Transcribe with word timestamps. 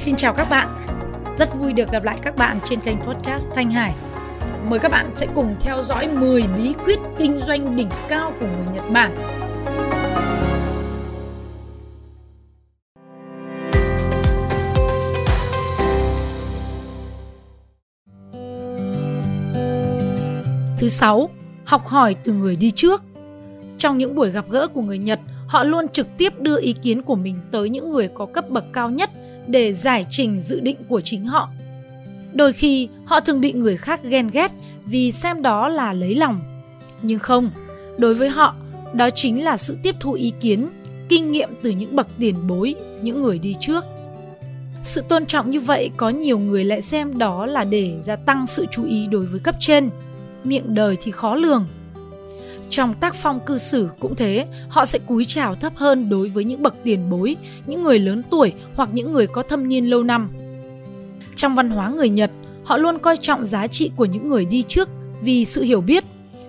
Xin 0.00 0.16
chào 0.16 0.34
các 0.34 0.46
bạn. 0.50 0.68
Rất 1.38 1.48
vui 1.58 1.72
được 1.72 1.90
gặp 1.92 2.04
lại 2.04 2.18
các 2.22 2.36
bạn 2.36 2.58
trên 2.68 2.80
kênh 2.80 2.96
podcast 2.96 3.48
Thanh 3.54 3.70
Hải. 3.70 3.94
Mời 4.68 4.78
các 4.78 4.90
bạn 4.90 5.12
sẽ 5.14 5.26
cùng 5.34 5.56
theo 5.60 5.84
dõi 5.84 6.08
10 6.08 6.42
bí 6.42 6.72
quyết 6.84 6.98
kinh 7.18 7.40
doanh 7.46 7.76
đỉnh 7.76 7.88
cao 8.08 8.32
của 8.40 8.46
người 8.46 8.74
Nhật 8.74 8.84
Bản. 8.90 9.14
Thứ 20.78 20.88
sáu, 20.88 21.30
học 21.64 21.86
hỏi 21.86 22.16
từ 22.24 22.32
người 22.32 22.56
đi 22.56 22.70
trước. 22.70 23.02
Trong 23.78 23.98
những 23.98 24.14
buổi 24.14 24.30
gặp 24.30 24.44
gỡ 24.50 24.68
của 24.68 24.82
người 24.82 24.98
Nhật, 24.98 25.20
họ 25.46 25.64
luôn 25.64 25.88
trực 25.88 26.06
tiếp 26.18 26.32
đưa 26.38 26.60
ý 26.60 26.74
kiến 26.82 27.02
của 27.02 27.16
mình 27.16 27.36
tới 27.52 27.68
những 27.68 27.90
người 27.90 28.08
có 28.14 28.26
cấp 28.26 28.48
bậc 28.48 28.64
cao 28.72 28.90
nhất 28.90 29.10
để 29.50 29.72
giải 29.72 30.06
trình 30.10 30.40
dự 30.40 30.60
định 30.60 30.76
của 30.88 31.00
chính 31.00 31.26
họ. 31.26 31.48
Đôi 32.32 32.52
khi 32.52 32.88
họ 33.04 33.20
thường 33.20 33.40
bị 33.40 33.52
người 33.52 33.76
khác 33.76 34.00
ghen 34.02 34.30
ghét 34.32 34.52
vì 34.84 35.12
xem 35.12 35.42
đó 35.42 35.68
là 35.68 35.92
lấy 35.92 36.14
lòng. 36.14 36.40
Nhưng 37.02 37.18
không, 37.18 37.50
đối 37.98 38.14
với 38.14 38.28
họ, 38.28 38.54
đó 38.92 39.10
chính 39.10 39.44
là 39.44 39.56
sự 39.56 39.76
tiếp 39.82 39.94
thu 40.00 40.12
ý 40.12 40.32
kiến, 40.40 40.68
kinh 41.08 41.32
nghiệm 41.32 41.48
từ 41.62 41.70
những 41.70 41.96
bậc 41.96 42.06
tiền 42.18 42.34
bối, 42.48 42.74
những 43.02 43.22
người 43.22 43.38
đi 43.38 43.54
trước. 43.60 43.84
Sự 44.82 45.02
tôn 45.08 45.26
trọng 45.26 45.50
như 45.50 45.60
vậy 45.60 45.90
có 45.96 46.08
nhiều 46.08 46.38
người 46.38 46.64
lại 46.64 46.82
xem 46.82 47.18
đó 47.18 47.46
là 47.46 47.64
để 47.64 47.98
gia 48.02 48.16
tăng 48.16 48.46
sự 48.46 48.66
chú 48.70 48.84
ý 48.84 49.06
đối 49.06 49.26
với 49.26 49.40
cấp 49.40 49.54
trên. 49.60 49.90
Miệng 50.44 50.74
đời 50.74 50.96
thì 51.02 51.10
khó 51.10 51.34
lường, 51.34 51.66
trong 52.70 52.94
tác 52.94 53.14
phong 53.14 53.40
cư 53.40 53.58
xử 53.58 53.88
cũng 54.00 54.14
thế, 54.14 54.46
họ 54.68 54.84
sẽ 54.84 54.98
cúi 54.98 55.24
chào 55.24 55.54
thấp 55.54 55.72
hơn 55.76 56.08
đối 56.08 56.28
với 56.28 56.44
những 56.44 56.62
bậc 56.62 56.74
tiền 56.84 57.10
bối, 57.10 57.36
những 57.66 57.82
người 57.82 57.98
lớn 57.98 58.22
tuổi 58.30 58.52
hoặc 58.74 58.88
những 58.92 59.12
người 59.12 59.26
có 59.26 59.42
thâm 59.42 59.68
niên 59.68 59.90
lâu 59.90 60.02
năm. 60.02 60.28
Trong 61.36 61.54
văn 61.54 61.70
hóa 61.70 61.88
người 61.88 62.08
Nhật, 62.08 62.30
họ 62.64 62.76
luôn 62.76 62.98
coi 62.98 63.16
trọng 63.16 63.44
giá 63.44 63.66
trị 63.66 63.90
của 63.96 64.04
những 64.04 64.28
người 64.28 64.44
đi 64.44 64.62
trước 64.68 64.88
vì 65.22 65.44
sự 65.44 65.62
hiểu 65.62 65.80
biết, 65.80 66.04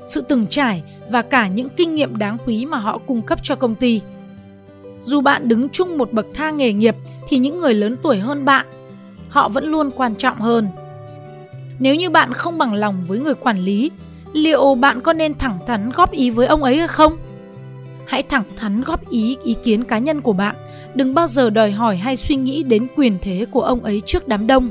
sự 0.08 0.22
từng 0.22 0.48
trải 0.48 0.84
và 1.10 1.22
cả 1.22 1.48
những 1.48 1.68
kinh 1.78 1.96
nghiệm 1.96 2.18
đáng 2.18 2.38
quý 2.46 2.66
mà 2.66 2.78
họ 2.78 2.98
cung 2.98 3.22
cấp 3.22 3.40
cho 3.44 3.56
công 3.56 3.76
ty. 3.76 4.02
Dù 5.02 5.22
bạn 5.22 5.48
đứng 5.48 5.70
chung 5.70 5.98
một 5.98 6.14
bậc 6.14 6.26
thang 6.34 6.58
nghề 6.58 6.74
nghiệp 6.74 6.96
thì 7.30 7.38
những 7.38 7.60
người 7.60 7.74
lớn 7.74 7.96
tuổi 8.04 8.20
hơn 8.20 8.46
bạn, 8.46 8.66
họ 9.30 9.50
vẫn 9.50 9.72
luôn 9.72 9.92
quan 9.92 10.16
trọng 10.16 10.38
hơn. 10.38 10.68
Nếu 11.80 11.96
như 11.96 12.10
bạn 12.10 12.34
không 12.34 12.58
bằng 12.58 12.74
lòng 12.74 13.04
với 13.08 13.20
người 13.20 13.34
quản 13.34 13.60
lý 13.60 13.92
liệu 14.34 14.76
bạn 14.76 15.02
có 15.02 15.14
nên 15.14 15.34
thẳng 15.34 15.60
thắn 15.68 15.90
góp 15.90 16.12
ý 16.12 16.30
với 16.30 16.48
ông 16.48 16.64
ấy 16.64 16.78
hay 16.78 16.88
không? 16.88 17.18
Hãy 18.06 18.24
thẳng 18.24 18.44
thắn 18.56 18.82
góp 18.82 19.10
ý 19.10 19.38
ý 19.44 19.56
kiến 19.64 19.84
cá 19.84 19.98
nhân 19.98 20.22
của 20.22 20.34
bạn, 20.34 20.56
đừng 20.96 21.14
bao 21.14 21.28
giờ 21.28 21.50
đòi 21.50 21.72
hỏi 21.72 21.98
hay 21.98 22.18
suy 22.18 22.36
nghĩ 22.36 22.64
đến 22.64 22.88
quyền 22.96 23.18
thế 23.22 23.46
của 23.52 23.62
ông 23.62 23.84
ấy 23.84 24.02
trước 24.06 24.28
đám 24.28 24.48
đông. 24.48 24.70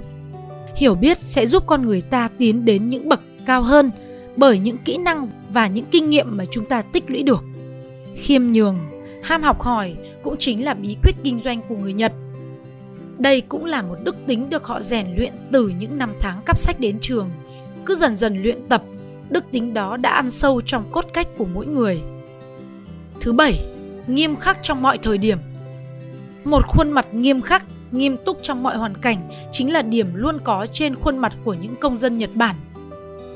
Hiểu 0.77 0.95
biết 0.95 1.19
sẽ 1.21 1.47
giúp 1.47 1.63
con 1.67 1.87
người 1.87 2.01
ta 2.01 2.29
tiến 2.39 2.65
đến 2.65 2.91
những 2.91 3.09
bậc 3.09 3.21
cao 3.47 3.63
hơn 3.63 3.91
bởi 4.37 4.59
những 4.59 4.79
kỹ 4.79 4.97
năng 4.97 5.29
và 5.53 5.67
những 5.67 5.85
kinh 5.91 6.11
nghiệm 6.11 6.37
mà 6.37 6.45
chúng 6.51 6.65
ta 6.65 6.83
tích 6.83 7.11
lũy 7.11 7.23
được. 7.23 7.45
Khiêm 8.17 8.43
nhường, 8.43 8.79
ham 9.23 9.43
học 9.43 9.61
hỏi 9.61 9.95
cũng 10.23 10.37
chính 10.39 10.65
là 10.65 10.75
bí 10.75 10.97
quyết 11.03 11.15
kinh 11.23 11.41
doanh 11.45 11.61
của 11.69 11.77
người 11.77 11.93
Nhật. 11.93 12.13
Đây 13.19 13.41
cũng 13.41 13.65
là 13.65 13.83
một 13.83 13.97
đức 14.05 14.17
tính 14.27 14.51
được 14.51 14.65
họ 14.65 14.83
rèn 14.83 15.07
luyện 15.17 15.33
từ 15.53 15.73
những 15.81 15.99
năm 15.99 16.13
tháng 16.21 16.41
cắp 16.47 16.59
sách 16.59 16.81
đến 16.81 16.99
trường. 17.01 17.31
Cứ 17.87 17.95
dần 17.95 18.17
dần 18.17 18.43
luyện 18.43 18.59
tập 18.69 18.83
đức 19.31 19.45
tính 19.53 19.75
đó 19.75 19.97
đã 19.97 20.11
ăn 20.11 20.31
sâu 20.31 20.61
trong 20.61 20.85
cốt 20.91 21.05
cách 21.15 21.29
của 21.39 21.47
mỗi 21.55 21.67
người. 21.67 22.01
Thứ 23.21 23.33
bảy, 23.33 23.67
nghiêm 24.07 24.37
khắc 24.37 24.59
trong 24.63 24.83
mọi 24.83 24.99
thời 24.99 25.19
điểm. 25.19 25.39
Một 26.45 26.67
khuôn 26.67 26.91
mặt 26.91 27.07
nghiêm 27.15 27.41
khắc, 27.41 27.65
nghiêm 27.93 28.17
túc 28.25 28.39
trong 28.43 28.63
mọi 28.63 28.77
hoàn 28.77 28.97
cảnh 28.97 29.19
chính 29.53 29.73
là 29.73 29.83
điểm 29.83 30.07
luôn 30.15 30.39
có 30.45 30.67
trên 30.73 30.95
khuôn 30.95 31.19
mặt 31.19 31.33
của 31.45 31.55
những 31.55 31.77
công 31.77 31.99
dân 31.99 32.19
Nhật 32.19 32.31
Bản. 32.35 32.57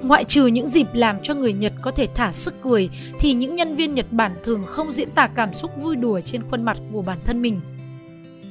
Ngoại 0.02 0.24
trừ 0.24 0.46
những 0.46 0.68
dịp 0.68 0.86
làm 0.92 1.16
cho 1.22 1.34
người 1.34 1.52
Nhật 1.52 1.72
có 1.82 1.90
thể 1.90 2.08
thả 2.14 2.32
sức 2.32 2.54
cười 2.62 2.90
thì 3.18 3.32
những 3.32 3.56
nhân 3.56 3.74
viên 3.74 3.94
Nhật 3.94 4.06
Bản 4.10 4.32
thường 4.44 4.62
không 4.66 4.92
diễn 4.92 5.10
tả 5.10 5.26
cảm 5.26 5.54
xúc 5.54 5.70
vui 5.76 5.96
đùa 5.96 6.20
trên 6.20 6.42
khuôn 6.50 6.62
mặt 6.62 6.78
của 6.92 7.02
bản 7.02 7.18
thân 7.24 7.42
mình. 7.42 7.60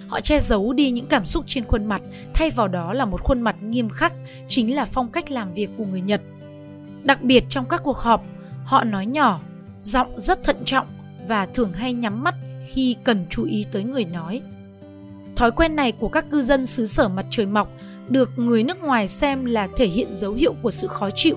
Họ 0.08 0.22
che 0.22 0.40
giấu 0.40 0.74
đi 0.74 0.92
những 0.92 1.06
cảm 1.06 1.26
xúc 1.26 1.44
trên 1.48 1.66
khuôn 1.66 1.86
mặt, 1.86 2.02
thay 2.34 2.50
vào 2.50 2.68
đó 2.68 2.94
là 2.94 3.06
một 3.06 3.22
khuôn 3.24 3.42
mặt 3.42 3.56
nghiêm 3.62 3.90
khắc, 3.90 4.14
chính 4.48 4.76
là 4.76 4.86
phong 4.86 5.08
cách 5.08 5.32
làm 5.32 5.54
việc 5.54 5.70
của 5.78 5.86
người 5.86 6.02
Nhật. 6.02 6.22
Đặc 7.04 7.22
biệt 7.22 7.44
trong 7.50 7.66
các 7.66 7.82
cuộc 7.84 7.98
họp, 7.98 8.24
họ 8.66 8.84
nói 8.84 9.06
nhỏ, 9.06 9.40
giọng 9.80 10.22
rất 10.22 10.44
thận 10.44 10.58
trọng 10.66 10.88
và 11.28 11.46
thường 11.46 11.72
hay 11.74 11.94
nhắm 11.94 12.24
mắt 12.24 12.36
khi 12.74 12.96
cần 13.04 13.26
chú 13.30 13.44
ý 13.44 13.66
tới 13.72 13.84
người 13.84 14.06
nói. 14.06 14.42
Thói 15.36 15.52
quen 15.52 15.76
này 15.76 15.92
của 15.92 16.10
các 16.10 16.26
cư 16.32 16.44
dân 16.44 16.66
xứ 16.66 16.88
sở 16.88 17.08
mặt 17.08 17.26
trời 17.32 17.46
mọc 17.46 17.70
được 18.10 18.30
người 18.36 18.64
nước 18.64 18.84
ngoài 18.84 19.08
xem 19.08 19.46
là 19.46 19.68
thể 19.78 19.88
hiện 19.88 20.16
dấu 20.16 20.34
hiệu 20.34 20.56
của 20.62 20.72
sự 20.72 20.88
khó 20.88 21.10
chịu. 21.16 21.36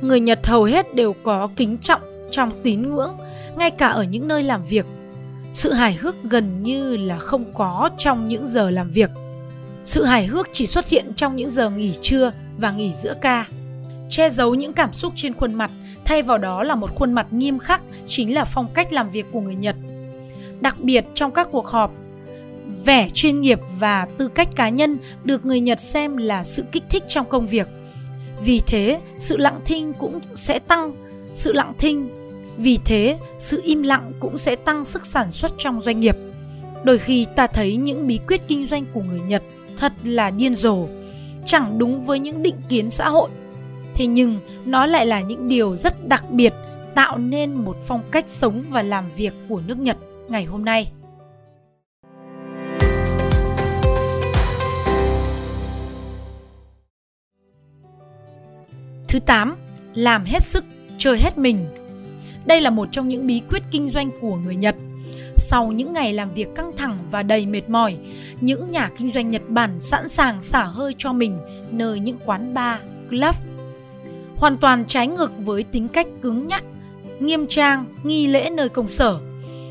Người 0.00 0.20
Nhật 0.20 0.46
hầu 0.46 0.64
hết 0.64 0.94
đều 0.94 1.14
có 1.22 1.48
kính 1.56 1.78
trọng 1.78 2.00
trong 2.30 2.60
tín 2.62 2.82
ngưỡng, 2.82 3.16
ngay 3.56 3.70
cả 3.70 3.88
ở 3.88 4.02
những 4.02 4.28
nơi 4.28 4.42
làm 4.42 4.64
việc. 4.64 4.86
Sự 5.52 5.72
hài 5.72 5.94
hước 5.94 6.14
gần 6.22 6.62
như 6.62 6.96
là 6.96 7.18
không 7.18 7.44
có 7.54 7.90
trong 7.98 8.28
những 8.28 8.48
giờ 8.48 8.70
làm 8.70 8.90
việc. 8.90 9.10
Sự 9.84 10.04
hài 10.04 10.26
hước 10.26 10.48
chỉ 10.52 10.66
xuất 10.66 10.88
hiện 10.88 11.12
trong 11.16 11.36
những 11.36 11.50
giờ 11.50 11.70
nghỉ 11.70 11.92
trưa 12.02 12.32
và 12.58 12.70
nghỉ 12.70 12.92
giữa 13.02 13.14
ca 13.20 13.46
che 14.08 14.30
giấu 14.30 14.54
những 14.54 14.72
cảm 14.72 14.92
xúc 14.92 15.12
trên 15.16 15.34
khuôn 15.34 15.54
mặt, 15.54 15.70
thay 16.04 16.22
vào 16.22 16.38
đó 16.38 16.62
là 16.62 16.74
một 16.74 16.94
khuôn 16.94 17.12
mặt 17.12 17.26
nghiêm 17.30 17.58
khắc 17.58 17.82
chính 18.06 18.34
là 18.34 18.44
phong 18.44 18.66
cách 18.74 18.92
làm 18.92 19.10
việc 19.10 19.26
của 19.32 19.40
người 19.40 19.54
Nhật. 19.54 19.76
Đặc 20.60 20.80
biệt 20.80 21.04
trong 21.14 21.30
các 21.30 21.48
cuộc 21.52 21.66
họp, 21.66 21.92
vẻ 22.84 23.08
chuyên 23.14 23.40
nghiệp 23.40 23.60
và 23.78 24.06
tư 24.18 24.28
cách 24.28 24.48
cá 24.56 24.68
nhân 24.68 24.98
được 25.24 25.44
người 25.44 25.60
Nhật 25.60 25.80
xem 25.80 26.16
là 26.16 26.44
sự 26.44 26.64
kích 26.72 26.84
thích 26.90 27.02
trong 27.08 27.26
công 27.28 27.46
việc. 27.46 27.68
Vì 28.40 28.60
thế, 28.66 29.00
sự 29.18 29.36
lặng 29.36 29.60
thinh 29.64 29.92
cũng 29.92 30.20
sẽ 30.34 30.58
tăng 30.58 30.92
sự 31.34 31.52
lặng 31.52 31.72
thinh. 31.78 32.08
Vì 32.56 32.78
thế, 32.84 33.18
sự 33.38 33.60
im 33.64 33.82
lặng 33.82 34.12
cũng 34.20 34.38
sẽ 34.38 34.56
tăng 34.56 34.84
sức 34.84 35.06
sản 35.06 35.32
xuất 35.32 35.52
trong 35.58 35.82
doanh 35.82 36.00
nghiệp. 36.00 36.16
Đôi 36.84 36.98
khi 36.98 37.26
ta 37.36 37.46
thấy 37.46 37.76
những 37.76 38.06
bí 38.06 38.18
quyết 38.28 38.40
kinh 38.48 38.66
doanh 38.70 38.84
của 38.94 39.02
người 39.02 39.20
Nhật 39.20 39.42
thật 39.76 39.92
là 40.04 40.30
điên 40.30 40.54
rồ, 40.54 40.86
chẳng 41.46 41.78
đúng 41.78 42.00
với 42.00 42.18
những 42.18 42.42
định 42.42 42.56
kiến 42.68 42.90
xã 42.90 43.08
hội 43.08 43.30
thế 43.98 44.06
nhưng 44.06 44.38
nó 44.64 44.86
lại 44.86 45.06
là 45.06 45.20
những 45.20 45.48
điều 45.48 45.76
rất 45.76 46.08
đặc 46.08 46.24
biệt 46.30 46.52
tạo 46.94 47.18
nên 47.18 47.54
một 47.54 47.76
phong 47.86 48.02
cách 48.10 48.24
sống 48.28 48.62
và 48.70 48.82
làm 48.82 49.04
việc 49.16 49.32
của 49.48 49.62
nước 49.66 49.78
Nhật 49.78 49.96
ngày 50.28 50.44
hôm 50.44 50.64
nay. 50.64 50.92
Thứ 59.08 59.20
8, 59.26 59.56
làm 59.94 60.24
hết 60.24 60.42
sức, 60.42 60.64
chơi 60.98 61.18
hết 61.18 61.38
mình. 61.38 61.66
Đây 62.46 62.60
là 62.60 62.70
một 62.70 62.88
trong 62.92 63.08
những 63.08 63.26
bí 63.26 63.42
quyết 63.50 63.62
kinh 63.70 63.90
doanh 63.90 64.10
của 64.20 64.36
người 64.36 64.56
Nhật. 64.56 64.76
Sau 65.36 65.72
những 65.72 65.92
ngày 65.92 66.12
làm 66.12 66.32
việc 66.34 66.48
căng 66.56 66.76
thẳng 66.76 66.98
và 67.10 67.22
đầy 67.22 67.46
mệt 67.46 67.68
mỏi, 67.68 67.96
những 68.40 68.70
nhà 68.70 68.90
kinh 68.98 69.12
doanh 69.12 69.30
Nhật 69.30 69.42
Bản 69.48 69.80
sẵn 69.80 70.08
sàng 70.08 70.40
xả 70.40 70.64
hơi 70.64 70.94
cho 70.98 71.12
mình 71.12 71.38
nơi 71.70 72.00
những 72.00 72.18
quán 72.24 72.54
bar, 72.54 72.80
club 73.10 73.47
hoàn 74.38 74.56
toàn 74.56 74.84
trái 74.88 75.06
ngược 75.06 75.30
với 75.38 75.62
tính 75.62 75.88
cách 75.88 76.06
cứng 76.22 76.48
nhắc, 76.48 76.64
nghiêm 77.20 77.46
trang, 77.46 77.84
nghi 78.02 78.26
lễ 78.26 78.50
nơi 78.50 78.68
công 78.68 78.88
sở. 78.88 79.18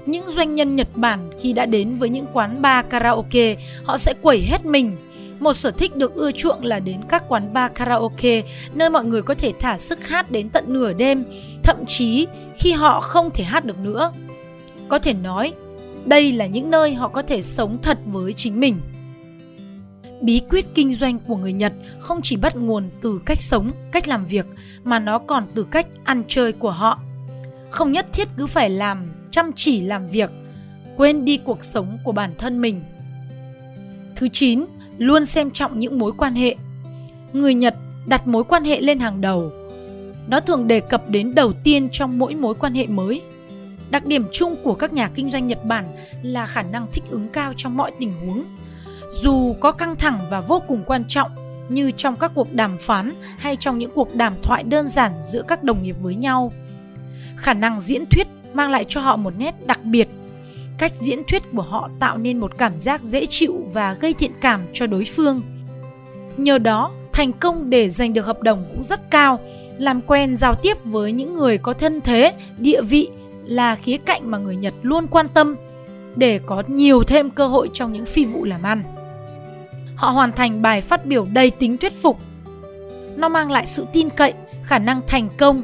Những 0.06 0.26
doanh 0.36 0.56
nhân 0.56 0.76
Nhật 0.76 0.88
Bản 0.96 1.30
khi 1.42 1.54
đã 1.54 1.66
đến 1.66 1.98
với 1.98 2.10
những 2.10 2.26
quán 2.34 2.62
bar 2.62 2.86
karaoke, 2.90 3.56
họ 3.84 3.98
sẽ 3.98 4.14
quẩy 4.22 4.42
hết 4.42 4.66
mình. 4.66 4.98
Một 5.40 5.54
sở 5.54 5.72
thích 5.72 5.96
được 5.96 6.16
ưa 6.16 6.32
chuộng 6.32 6.66
là 6.66 6.80
đến 6.80 6.98
các 7.10 7.24
quán 7.28 7.54
bar 7.54 7.72
karaoke, 7.76 8.42
nơi 8.74 8.90
mọi 8.90 9.06
người 9.06 9.22
có 9.22 9.34
thể 9.34 9.54
thả 9.60 9.78
sức 9.78 10.08
hát 10.08 10.32
đến 10.32 10.50
tận 10.50 10.64
nửa 10.68 10.94
đêm, 10.94 11.24
thậm 11.64 11.78
chí 11.88 12.28
khi 12.58 12.72
họ 12.72 13.02
không 13.02 13.30
thể 13.34 13.44
hát 13.44 13.66
được 13.66 13.80
nữa. 13.80 14.12
Có 14.90 15.00
thể 15.00 15.14
nói, 15.14 15.54
đây 16.06 16.32
là 16.32 16.46
những 16.46 16.70
nơi 16.70 16.94
họ 16.94 17.08
có 17.08 17.22
thể 17.22 17.42
sống 17.42 17.78
thật 17.81 17.98
với 18.06 18.34
chính 18.34 18.60
mình. 18.60 18.81
Bí 20.22 20.42
quyết 20.50 20.66
kinh 20.75 20.94
doanh 20.94 21.19
của 21.19 21.36
người 21.36 21.54
Nhật 21.54 21.74
không 22.00 22.19
chỉ 22.24 22.38
bắt 22.38 22.56
nguồn 22.56 22.90
từ 23.02 23.22
cách 23.25 23.42
sống, 23.42 23.72
cách 23.92 24.08
làm 24.08 24.25
việc 24.25 24.46
mà 24.84 25.00
nó 25.00 25.19
còn 25.19 25.44
từ 25.56 25.64
cách 25.64 25.88
ăn 26.04 26.24
chơi 26.28 26.52
của 26.52 26.72
họ. 26.72 27.00
Không 27.69 27.92
nhất 27.92 28.06
thiết 28.14 28.28
cứ 28.38 28.48
phải 28.48 28.69
làm 28.69 29.08
chăm 29.31 29.52
chỉ 29.56 29.81
làm 29.81 30.08
việc, 30.08 30.31
quên 30.98 31.25
đi 31.25 31.38
cuộc 31.38 31.66
sống 31.66 31.98
của 32.04 32.12
bản 32.12 32.31
thân 32.38 32.62
mình. 32.62 32.81
Thứ 34.16 34.28
9, 34.28 34.66
luôn 34.98 35.25
xem 35.25 35.52
trọng 35.52 35.80
những 35.80 36.00
mối 36.00 36.12
quan 36.18 36.34
hệ. 36.36 36.56
Người 37.34 37.54
Nhật 37.54 37.75
đặt 38.08 38.28
mối 38.28 38.44
quan 38.44 38.63
hệ 38.63 38.81
lên 38.81 39.00
hàng 39.00 39.22
đầu. 39.22 39.52
Nó 40.28 40.40
thường 40.40 40.68
đề 40.68 40.80
cập 40.80 41.10
đến 41.10 41.36
đầu 41.36 41.54
tiên 41.54 41.90
trong 41.92 42.20
mỗi 42.20 42.36
mối 42.36 42.56
quan 42.56 42.74
hệ 42.74 42.88
mới. 42.88 43.22
Đặc 43.92 44.06
điểm 44.06 44.25
chung 44.31 44.56
của 44.63 44.74
các 44.74 44.94
nhà 44.94 45.10
kinh 45.16 45.31
doanh 45.31 45.48
Nhật 45.48 45.66
Bản 45.66 45.86
là 46.24 46.46
khả 46.46 46.62
năng 46.62 46.88
thích 46.92 47.04
ứng 47.10 47.28
cao 47.28 47.54
trong 47.58 47.78
mọi 47.78 47.92
tình 48.00 48.13
huống 48.13 48.44
dù 49.09 49.56
có 49.59 49.71
căng 49.71 49.95
thẳng 49.95 50.19
và 50.30 50.42
vô 50.42 50.62
cùng 50.68 50.83
quan 50.86 51.04
trọng 51.07 51.31
như 51.69 51.92
trong 51.92 52.15
các 52.15 52.31
cuộc 52.36 52.54
đàm 52.54 52.77
phán 52.77 53.13
hay 53.38 53.56
trong 53.56 53.77
những 53.77 53.92
cuộc 53.95 54.15
đàm 54.15 54.33
thoại 54.44 54.63
đơn 54.63 54.88
giản 54.88 55.12
giữa 55.31 55.42
các 55.48 55.63
đồng 55.63 55.83
nghiệp 55.83 55.95
với 56.01 56.15
nhau. 56.15 56.51
Khả 57.36 57.54
năng 57.54 57.81
diễn 57.81 58.06
thuyết 58.06 58.27
mang 58.54 58.71
lại 58.71 58.86
cho 58.88 59.01
họ 59.01 59.15
một 59.15 59.33
nét 59.38 59.68
đặc 59.68 59.80
biệt. 59.83 60.07
cách 60.77 60.94
diễn 61.00 61.19
thuyết 61.27 61.44
của 61.56 61.62
họ 61.62 61.89
tạo 62.00 62.18
nên 62.18 62.38
một 62.38 62.57
cảm 62.57 62.77
giác 62.77 63.01
dễ 63.01 63.25
chịu 63.25 63.65
và 63.74 63.94
gây 63.94 64.13
thiện 64.13 64.31
cảm 64.42 64.62
cho 64.74 64.88
đối 64.88 65.06
phương. 65.06 65.42
Nhờ 66.38 66.57
đó, 66.57 66.92
thành 67.13 67.33
công 67.33 67.69
để 67.69 67.89
giành 67.89 68.13
được 68.13 68.25
hợp 68.25 68.42
đồng 68.42 68.65
cũng 68.71 68.83
rất 68.83 69.12
cao. 69.12 69.39
Làm 69.77 70.01
quen 70.01 70.36
giao 70.36 70.56
tiếp 70.56 70.77
với 70.83 71.12
những 71.12 71.36
người 71.36 71.57
có 71.57 71.74
thân 71.74 72.01
thế, 72.01 72.33
địa 72.57 72.81
vị 72.81 73.10
là 73.45 73.75
khía 73.75 73.98
cạnh 73.98 74.31
mà 74.31 74.38
người 74.38 74.56
Nhật 74.56 74.74
luôn 74.81 75.07
quan 75.07 75.27
tâm 75.33 75.56
để 76.15 76.39
có 76.45 76.63
nhiều 76.68 77.03
thêm 77.03 77.30
cơ 77.30 77.48
hội 77.48 77.69
trong 77.74 77.94
những 77.94 78.06
phi 78.06 78.25
vụ 78.25 78.45
làm 78.45 78.63
ăn. 78.63 78.83
Họ 79.98 80.10
hoàn 80.10 80.32
thành 80.32 80.62
bài 80.62 80.82
phát 80.82 81.06
biểu 81.06 81.28
đầy 81.34 81.52
tính 81.52 81.78
thuyết 81.78 82.02
phục. 82.02 82.20
Nó 83.16 83.30
mang 83.30 83.52
lại 83.52 83.68
sự 83.68 83.86
tin 83.94 84.10
cậy, 84.10 84.34
khả 84.64 84.80
năng 84.80 85.02
thành 85.08 85.30
công 85.38 85.64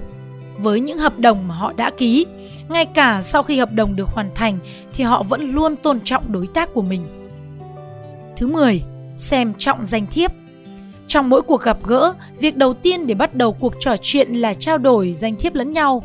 với 0.57 0.79
những 0.79 0.97
hợp 0.97 1.19
đồng 1.19 1.47
mà 1.47 1.55
họ 1.55 1.73
đã 1.73 1.91
ký. 1.97 2.25
Ngay 2.69 2.85
cả 2.85 3.21
sau 3.21 3.43
khi 3.43 3.59
hợp 3.59 3.73
đồng 3.73 3.95
được 3.95 4.09
hoàn 4.09 4.29
thành 4.35 4.57
thì 4.93 5.03
họ 5.03 5.23
vẫn 5.23 5.51
luôn 5.51 5.75
tôn 5.75 5.99
trọng 6.05 6.31
đối 6.31 6.47
tác 6.47 6.73
của 6.73 6.81
mình. 6.81 7.01
Thứ 8.37 8.47
10. 8.47 8.83
Xem 9.17 9.53
trọng 9.57 9.85
danh 9.85 10.05
thiếp. 10.05 10.31
Trong 11.07 11.29
mỗi 11.29 11.41
cuộc 11.41 11.61
gặp 11.61 11.77
gỡ, 11.83 12.13
việc 12.39 12.57
đầu 12.57 12.73
tiên 12.73 13.07
để 13.07 13.15
bắt 13.15 13.35
đầu 13.35 13.53
cuộc 13.53 13.73
trò 13.79 13.95
chuyện 14.01 14.33
là 14.33 14.53
trao 14.53 14.77
đổi 14.77 15.13
danh 15.13 15.35
thiếp 15.35 15.55
lẫn 15.55 15.73
nhau. 15.73 16.03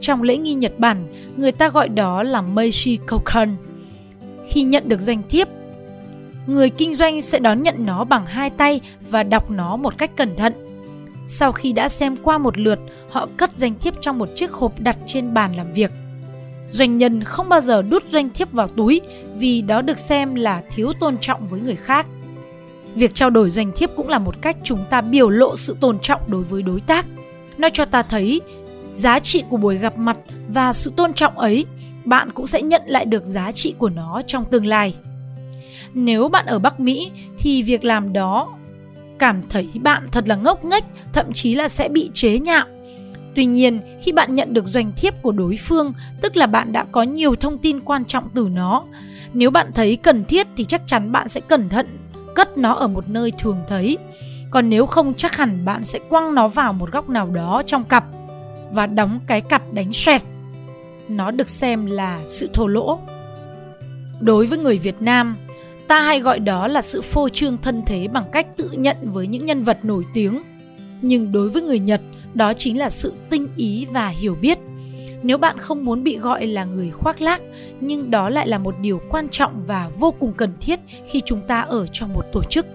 Trong 0.00 0.22
lễ 0.22 0.36
nghi 0.36 0.54
Nhật 0.54 0.72
Bản, 0.78 0.96
người 1.36 1.52
ta 1.52 1.68
gọi 1.68 1.88
đó 1.88 2.22
là 2.22 2.40
Meishi 2.40 2.96
Kokan. 2.96 3.56
Khi 4.48 4.62
nhận 4.62 4.88
được 4.88 5.00
danh 5.00 5.22
thiếp, 5.28 5.48
người 6.46 6.70
kinh 6.70 6.96
doanh 6.96 7.22
sẽ 7.22 7.38
đón 7.38 7.62
nhận 7.62 7.86
nó 7.86 8.04
bằng 8.04 8.26
hai 8.26 8.50
tay 8.50 8.80
và 9.10 9.22
đọc 9.22 9.50
nó 9.50 9.76
một 9.76 9.98
cách 9.98 10.10
cẩn 10.16 10.36
thận. 10.36 10.52
Sau 11.28 11.52
khi 11.52 11.72
đã 11.72 11.88
xem 11.88 12.16
qua 12.16 12.38
một 12.38 12.58
lượt, 12.58 12.78
họ 13.10 13.28
cất 13.36 13.50
danh 13.56 13.74
thiếp 13.80 13.94
trong 14.00 14.18
một 14.18 14.28
chiếc 14.36 14.52
hộp 14.52 14.80
đặt 14.80 14.96
trên 15.06 15.34
bàn 15.34 15.56
làm 15.56 15.72
việc. 15.72 15.92
Doanh 16.70 16.98
nhân 16.98 17.24
không 17.24 17.48
bao 17.48 17.60
giờ 17.60 17.82
đút 17.82 18.04
danh 18.10 18.30
thiếp 18.30 18.52
vào 18.52 18.68
túi 18.68 19.00
vì 19.36 19.62
đó 19.62 19.82
được 19.82 19.98
xem 19.98 20.34
là 20.34 20.62
thiếu 20.74 20.92
tôn 21.00 21.16
trọng 21.20 21.46
với 21.46 21.60
người 21.60 21.76
khác. 21.76 22.06
Việc 22.94 23.14
trao 23.14 23.30
đổi 23.30 23.50
doanh 23.50 23.72
thiếp 23.76 23.90
cũng 23.96 24.08
là 24.08 24.18
một 24.18 24.34
cách 24.40 24.56
chúng 24.62 24.84
ta 24.90 25.00
biểu 25.00 25.30
lộ 25.30 25.56
sự 25.56 25.76
tôn 25.80 25.98
trọng 26.02 26.20
đối 26.26 26.42
với 26.42 26.62
đối 26.62 26.80
tác. 26.80 27.06
Nó 27.58 27.68
cho 27.72 27.84
ta 27.84 28.02
thấy 28.02 28.40
giá 28.94 29.18
trị 29.18 29.44
của 29.48 29.56
buổi 29.56 29.78
gặp 29.78 29.98
mặt 29.98 30.16
và 30.48 30.72
sự 30.72 30.92
tôn 30.96 31.12
trọng 31.12 31.38
ấy, 31.38 31.66
bạn 32.04 32.30
cũng 32.32 32.46
sẽ 32.46 32.62
nhận 32.62 32.82
lại 32.86 33.04
được 33.04 33.24
giá 33.24 33.52
trị 33.52 33.74
của 33.78 33.88
nó 33.88 34.22
trong 34.26 34.44
tương 34.44 34.66
lai. 34.66 34.94
Nếu 35.94 36.28
bạn 36.28 36.46
ở 36.46 36.58
Bắc 36.58 36.80
Mỹ 36.80 37.10
thì 37.38 37.62
việc 37.62 37.84
làm 37.84 38.12
đó 38.12 38.48
cảm 39.18 39.42
thấy 39.50 39.68
bạn 39.82 40.08
thật 40.12 40.28
là 40.28 40.36
ngốc 40.36 40.64
nghếch, 40.64 40.84
thậm 41.12 41.32
chí 41.32 41.54
là 41.54 41.68
sẽ 41.68 41.88
bị 41.88 42.10
chế 42.14 42.38
nhạo. 42.38 42.66
Tuy 43.34 43.46
nhiên, 43.46 43.80
khi 44.02 44.12
bạn 44.12 44.34
nhận 44.34 44.54
được 44.54 44.66
doanh 44.66 44.92
thiếp 44.96 45.22
của 45.22 45.32
đối 45.32 45.56
phương, 45.56 45.92
tức 46.20 46.36
là 46.36 46.46
bạn 46.46 46.72
đã 46.72 46.84
có 46.84 47.02
nhiều 47.02 47.36
thông 47.36 47.58
tin 47.58 47.80
quan 47.80 48.04
trọng 48.04 48.28
từ 48.34 48.48
nó. 48.54 48.84
Nếu 49.32 49.50
bạn 49.50 49.72
thấy 49.74 49.96
cần 49.96 50.24
thiết 50.24 50.46
thì 50.56 50.64
chắc 50.64 50.82
chắn 50.86 51.12
bạn 51.12 51.28
sẽ 51.28 51.40
cẩn 51.40 51.68
thận 51.68 51.86
cất 52.34 52.58
nó 52.58 52.72
ở 52.72 52.88
một 52.88 53.08
nơi 53.08 53.32
thường 53.38 53.58
thấy. 53.68 53.98
Còn 54.50 54.70
nếu 54.70 54.86
không 54.86 55.14
chắc 55.14 55.36
hẳn 55.36 55.64
bạn 55.64 55.84
sẽ 55.84 55.98
quăng 56.08 56.34
nó 56.34 56.48
vào 56.48 56.72
một 56.72 56.92
góc 56.92 57.08
nào 57.08 57.30
đó 57.30 57.62
trong 57.66 57.84
cặp 57.84 58.04
và 58.72 58.86
đóng 58.86 59.20
cái 59.26 59.40
cặp 59.40 59.62
đánh 59.72 59.92
xoẹt. 59.92 60.22
Nó 61.08 61.30
được 61.30 61.48
xem 61.48 61.86
là 61.86 62.20
sự 62.28 62.48
thô 62.52 62.66
lỗ. 62.66 62.98
Đối 64.20 64.46
với 64.46 64.58
người 64.58 64.78
Việt 64.78 65.02
Nam, 65.02 65.36
ta 65.88 66.00
hay 66.00 66.20
gọi 66.20 66.38
đó 66.38 66.68
là 66.68 66.82
sự 66.82 67.02
phô 67.02 67.28
trương 67.28 67.58
thân 67.62 67.82
thế 67.86 68.08
bằng 68.08 68.24
cách 68.32 68.46
tự 68.56 68.70
nhận 68.72 68.96
với 69.02 69.26
những 69.26 69.46
nhân 69.46 69.62
vật 69.62 69.84
nổi 69.84 70.04
tiếng. 70.14 70.42
Nhưng 71.02 71.32
đối 71.32 71.48
với 71.48 71.62
người 71.62 71.78
Nhật, 71.78 72.00
đó 72.34 72.52
chính 72.52 72.78
là 72.78 72.90
sự 72.90 73.12
tinh 73.30 73.48
ý 73.56 73.86
và 73.92 74.08
hiểu 74.08 74.36
biết. 74.40 74.58
Nếu 75.22 75.38
bạn 75.38 75.58
không 75.58 75.84
muốn 75.84 76.02
bị 76.04 76.16
gọi 76.16 76.46
là 76.46 76.64
người 76.64 76.90
khoác 76.90 77.20
lác, 77.20 77.42
nhưng 77.80 78.10
đó 78.10 78.28
lại 78.28 78.48
là 78.48 78.58
một 78.58 78.74
điều 78.80 79.00
quan 79.10 79.28
trọng 79.28 79.52
và 79.66 79.90
vô 79.98 80.14
cùng 80.20 80.32
cần 80.32 80.52
thiết 80.60 80.80
khi 81.10 81.20
chúng 81.20 81.40
ta 81.40 81.60
ở 81.60 81.86
trong 81.92 82.12
một 82.12 82.24
tổ 82.32 82.42
chức. 82.42 82.66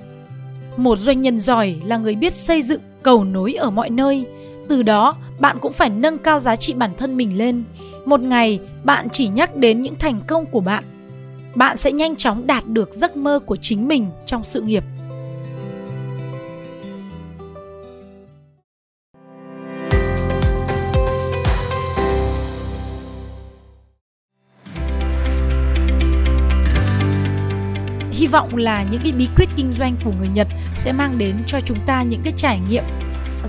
Một 0.77 0.99
doanh 0.99 1.21
nhân 1.21 1.39
giỏi 1.39 1.75
là 1.85 1.97
người 1.97 2.15
biết 2.15 2.33
xây 2.33 2.61
dựng 2.61 2.81
cầu 3.03 3.23
nối 3.23 3.53
ở 3.53 3.69
mọi 3.69 3.89
nơi, 3.89 4.25
từ 4.69 4.83
đó 4.83 5.17
bạn 5.39 5.57
cũng 5.61 5.73
phải 5.73 5.89
nâng 5.89 6.17
cao 6.17 6.39
giá 6.39 6.55
trị 6.55 6.73
bản 6.73 6.91
thân 6.97 7.17
mình 7.17 7.37
lên. 7.37 7.63
Một 8.05 8.19
ngày 8.19 8.59
bạn 8.83 9.07
chỉ 9.13 9.27
nhắc 9.27 9.55
đến 9.55 9.81
những 9.81 9.95
thành 9.95 10.19
công 10.27 10.45
của 10.45 10.59
bạn, 10.59 10.83
bạn 11.55 11.77
sẽ 11.77 11.91
nhanh 11.91 12.15
chóng 12.15 12.47
đạt 12.47 12.67
được 12.67 12.93
giấc 12.93 13.17
mơ 13.17 13.39
của 13.45 13.55
chính 13.55 13.87
mình 13.87 14.07
trong 14.25 14.43
sự 14.45 14.61
nghiệp. 14.61 14.83
hy 28.11 28.27
vọng 28.27 28.57
là 28.57 28.85
những 28.91 29.01
cái 29.03 29.11
bí 29.11 29.27
quyết 29.37 29.49
kinh 29.57 29.73
doanh 29.79 29.95
của 30.05 30.11
người 30.19 30.27
Nhật 30.33 30.47
sẽ 30.75 30.91
mang 30.91 31.17
đến 31.17 31.35
cho 31.47 31.59
chúng 31.65 31.77
ta 31.85 32.03
những 32.03 32.21
cái 32.23 32.33
trải 32.37 32.59
nghiệm 32.69 32.83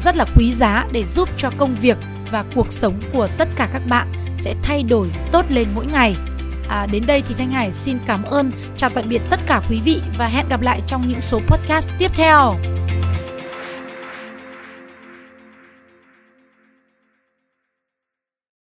rất 0.05 0.17
là 0.17 0.25
quý 0.37 0.53
giá 0.53 0.87
để 0.93 1.05
giúp 1.05 1.29
cho 1.37 1.51
công 1.59 1.77
việc 1.81 1.99
và 2.31 2.45
cuộc 2.55 2.73
sống 2.73 2.95
của 3.13 3.29
tất 3.39 3.49
cả 3.57 3.69
các 3.73 3.83
bạn 3.89 4.13
sẽ 4.39 4.55
thay 4.63 4.83
đổi 4.83 5.09
tốt 5.33 5.45
lên 5.49 5.69
mỗi 5.75 5.87
ngày. 5.93 6.15
À, 6.71 6.87
đến 6.87 7.03
đây 7.07 7.23
thì 7.29 7.35
Thanh 7.39 7.51
Hải 7.51 7.73
xin 7.73 7.99
cảm 8.07 8.23
ơn, 8.23 8.53
chào 8.77 8.91
tạm 8.91 9.05
biệt 9.09 9.23
tất 9.31 9.41
cả 9.47 9.63
quý 9.71 9.81
vị 9.85 10.01
và 10.19 10.27
hẹn 10.27 10.49
gặp 10.49 10.61
lại 10.61 10.81
trong 10.87 11.03
những 11.09 11.21
số 11.21 11.41
podcast 11.47 11.89
tiếp 11.99 12.11
theo. 12.15 12.55